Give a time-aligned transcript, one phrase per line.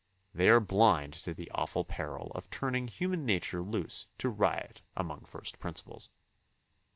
[0.33, 5.25] They are blind to the awful peril of turning human nature loose to riot among
[5.25, 6.09] &st principles.